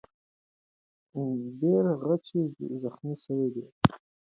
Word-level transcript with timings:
بیرغچی 1.59 2.41
زخمي 2.81 3.15
سوی 3.23 3.47
وو. 3.53 3.65